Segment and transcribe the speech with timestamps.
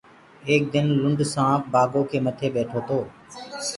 [0.49, 2.99] ايڪ دن لُنڊ سآنپ بآگو ڪي متي ٻيٺو تو۔